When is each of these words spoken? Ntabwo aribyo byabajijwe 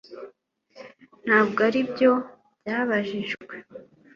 Ntabwo 1.25 1.59
aribyo 1.69 2.11
byabajijwe 2.59 3.55